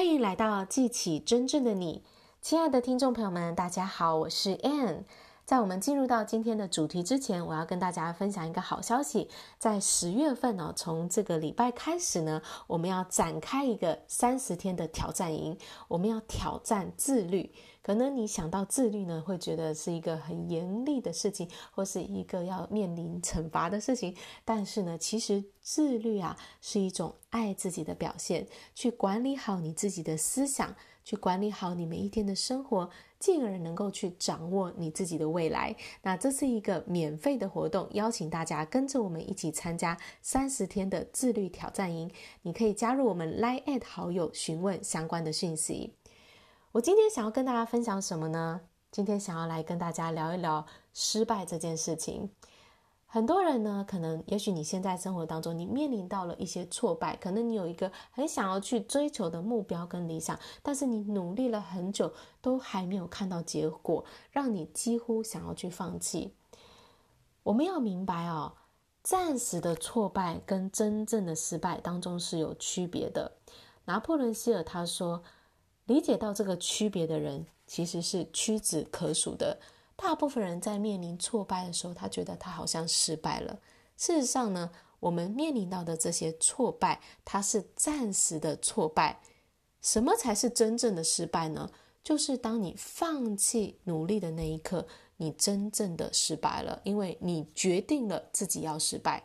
[0.00, 2.02] 欢迎来到记起真正的你，
[2.40, 5.04] 亲爱的听众朋友们，大家好，我是 Ann。
[5.44, 9.28] 在我们进入到今天的主题之前，我要跟大家分享一个好消息。
[9.58, 15.58] 在十月份呢，从这个礼拜开始呢，我们要展开一个三十天的挑战营。
[15.86, 17.52] 我们要挑战自律。
[17.90, 24.14] 可能你想到自律呢，会觉得是一个很严厉的事情，或是一个要面临惩罚的事情。
[24.44, 30.72] 但是呢，其实自律啊，是一种爱自己的表现，去管理好你自己的思想。
[31.02, 35.74] 去管理好你每一天的生活，进而能够去掌握你自己的未来。
[36.02, 42.08] 那这是一个免费的活动，邀请大家跟着我们一起参加三十天的自律挑战营。
[42.42, 45.94] 你可以加入我们 Line@ 好友询问相关的讯息。
[46.72, 48.60] 我今天想要跟大家分享什么呢？
[48.92, 52.30] 今天想要来跟大家聊一聊失败这件事情。
[53.06, 66.36] 很多人呢，可能也许你现在生活当中，你面临到了一些挫败，可能你有一个很想要去追求的目标跟理想，但是你努力了很久，都还没有看到结果，让你几乎想要去放弃。
[67.42, 68.52] 我们要明白哦，
[69.02, 73.32] 暂时的挫败跟真正的失败当中是有区别的。
[73.86, 75.24] 拿破仑希尔他说，
[75.90, 79.58] 理解到这个区别的人，其实是屈指可数的。
[79.96, 83.58] 大部分人在面临挫败的时候，他觉得他好像失败了。
[83.96, 89.20] 事实上呢，我们面临到的这些挫败，它是暂时的挫败。
[89.82, 91.68] 什么才是真正的失败呢？
[92.04, 99.24] 就是当你放弃努力的那一刻，你真正的失败了，因为你决定了自己要失败。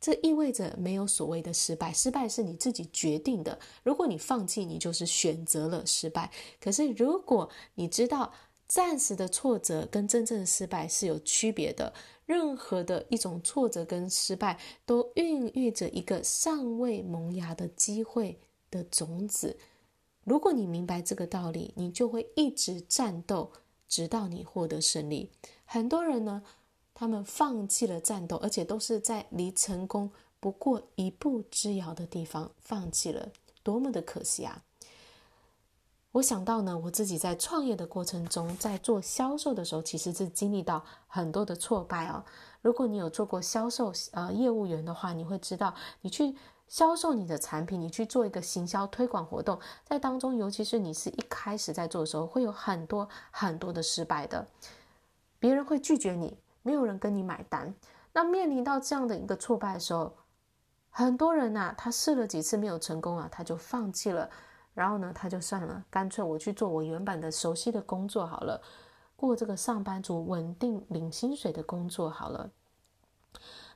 [0.00, 3.58] 这意味着没有所谓的失败，失败是你自己决定的。
[3.82, 6.30] 如果你放弃，你就是选择了失败。
[6.60, 8.32] 可是如果你知道，
[8.68, 11.92] 暂时的挫折跟真正的失败是有区别的。
[12.26, 19.56] 任何的一种挫折跟失败，都孕育着一个尚未萌芽的机会的种子。
[20.24, 23.52] 如果你明白这个道理，你就会一直战斗，
[23.86, 25.30] 直到你获得胜利。
[25.64, 26.42] 很多人呢，
[26.98, 30.10] 他们放弃了战斗，而且都是在离成功
[30.40, 33.28] 不过一步之遥的地方放弃了，
[33.62, 34.62] 多么的可惜啊！
[36.12, 42.24] 我想到呢，我自己在创业的过程中，在做销售的时候，其实是经历到很多的挫败哦。
[42.62, 46.34] 如果你有做过销售呃业务员的话，你会知道，你去
[46.66, 54.46] 销售你的产品，你去做一个行销推广活动，在当中，尤其是你是一开始在做的时候，会有很多很多的失败的，
[55.38, 57.72] 别人会拒绝你，没有人跟你买单。
[58.12, 60.12] 那面临到这样的一个挫败的时候，
[60.90, 64.28] 很多人呐、他试了几次没有成功啊，他就放弃了。
[64.74, 68.60] 然后呢，他就算了，干脆我去做我原本的熟悉的工作好了，
[69.14, 72.50] 过这个上班族稳定领薪水的工作好了。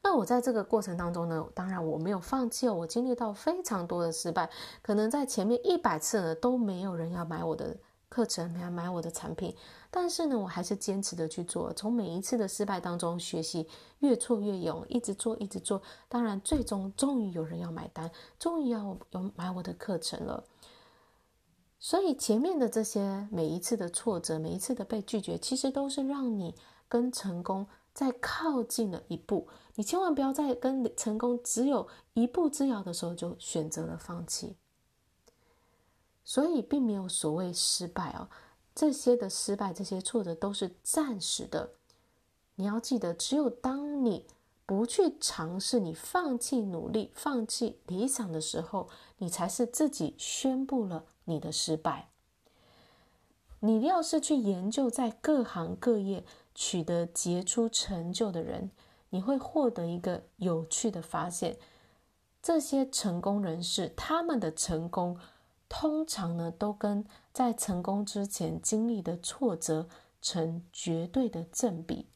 [0.00, 4.48] 那我在这个过程当中呢，当然我没有放弃哦，我经历到非常多的失败，
[4.80, 7.76] 可能在前面一百次呢都没有人要买我的
[8.18, 9.54] 课程，没有买我的产品，
[9.92, 13.68] 但是呢，我还是坚持的去做，从每一次的失败当中学习，
[14.00, 15.80] 越挫越勇，一直做，一直做。
[16.08, 18.98] 当然，最终终于有人要买单，终于要有
[19.36, 20.42] 买我的课程了。
[21.78, 26.56] 所以前面的这些每一次的挫折，每一次的被拒绝，其实都是让你
[26.88, 29.46] 跟成功再靠近了一步。
[29.76, 34.56] 你千万不要在跟成功只有一步之遥的时候就选择了放弃。
[36.28, 38.28] 所以并没有所谓失败哦，
[38.74, 41.70] 这些的失败，这些挫折都是暂时的。
[42.56, 44.26] 你要记得，只有当你
[44.66, 51.06] 不去尝试，你放弃努力、放弃理想的时候，你才是自己宣布了。
[51.24, 52.10] 你的失败，
[53.60, 58.70] 你要是去研究在各行各业取得杰出成就的人，
[59.08, 61.56] 你会获得一个有趣的发现：
[62.42, 65.18] 这些成功人士，他们的成功
[65.68, 69.88] 通常呢，都跟在成功之前经历的挫折
[70.20, 72.08] 成绝对的正比。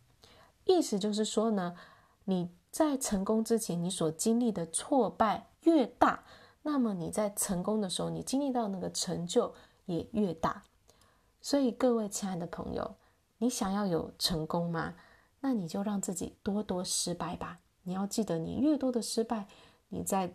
[0.65, 1.77] 意思就是说呢，
[2.25, 6.25] 你在成功之前，你所经历的挫败越大。
[6.63, 9.53] 那么你在成功的时候，你经历到那个成就
[9.87, 10.63] 也越大。
[11.41, 12.95] 所以各位亲爱的朋友，
[13.39, 14.95] 你想要有成功吗？
[15.41, 17.59] 那你就让自己多多失败吧。
[17.83, 19.49] 你要记得，你越多的失败，
[19.89, 20.33] 你在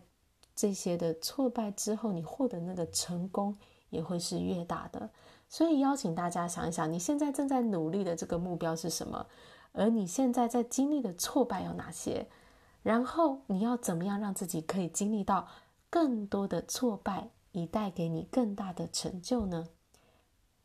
[0.58, 3.56] 这些的挫败之后，你获得那个成功
[3.90, 5.08] 也会是越大的。
[5.48, 9.24] 所以邀请大家想一想，你现在正在努力的这个目标是什么？
[9.70, 12.26] 而你现在在经历的挫败有哪些？
[12.82, 15.46] 然后你要怎么样让自己可以经历到？
[15.88, 19.68] 更多的挫败，以带给你更大的成就呢？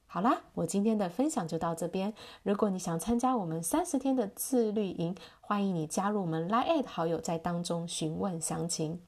[0.05, 2.13] 好啦，我今天的分享就到这边。
[2.43, 8.99] 如果你想参加我们三十天的自律营，欢迎你加入我们 Line@ 好友，在当中询问详情。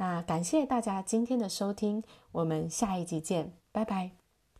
[0.00, 2.02] 那感谢大家今天的收听，
[2.32, 4.19] 我们下一集见，拜拜。